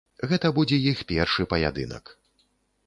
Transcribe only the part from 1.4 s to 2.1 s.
паядынак.